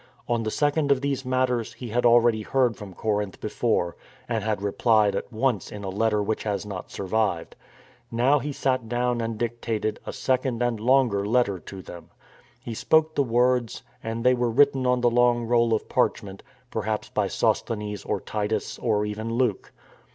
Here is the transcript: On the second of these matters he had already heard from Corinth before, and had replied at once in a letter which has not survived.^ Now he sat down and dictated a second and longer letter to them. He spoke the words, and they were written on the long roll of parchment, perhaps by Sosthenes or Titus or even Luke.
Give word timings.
On 0.27 0.41
the 0.41 0.49
second 0.49 0.91
of 0.91 1.01
these 1.01 1.23
matters 1.25 1.73
he 1.73 1.89
had 1.89 2.07
already 2.07 2.41
heard 2.41 2.75
from 2.75 2.95
Corinth 2.95 3.39
before, 3.39 3.95
and 4.27 4.43
had 4.43 4.59
replied 4.59 5.15
at 5.15 5.31
once 5.31 5.71
in 5.71 5.83
a 5.83 5.91
letter 5.91 6.23
which 6.23 6.41
has 6.41 6.65
not 6.65 6.89
survived.^ 6.89 7.53
Now 8.09 8.39
he 8.39 8.51
sat 8.51 8.89
down 8.89 9.21
and 9.21 9.37
dictated 9.37 9.99
a 10.03 10.11
second 10.11 10.63
and 10.63 10.79
longer 10.79 11.23
letter 11.27 11.59
to 11.59 11.83
them. 11.83 12.09
He 12.65 12.73
spoke 12.73 13.13
the 13.13 13.21
words, 13.21 13.83
and 14.03 14.23
they 14.23 14.33
were 14.33 14.49
written 14.49 14.87
on 14.87 15.01
the 15.01 15.11
long 15.11 15.43
roll 15.45 15.71
of 15.71 15.87
parchment, 15.87 16.41
perhaps 16.71 17.09
by 17.09 17.27
Sosthenes 17.27 18.03
or 18.03 18.19
Titus 18.19 18.79
or 18.79 19.05
even 19.05 19.31
Luke. 19.31 19.71